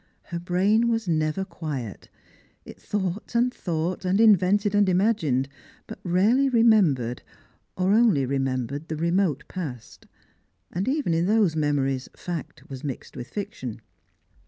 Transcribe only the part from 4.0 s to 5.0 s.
and invented and